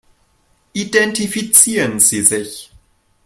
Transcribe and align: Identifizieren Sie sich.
Identifizieren 0.73 1.99
Sie 1.99 2.23
sich. 2.23 2.71